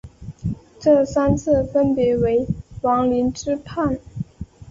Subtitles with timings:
[0.79, 2.47] 这三次分别为
[2.81, 3.99] 王凌之叛。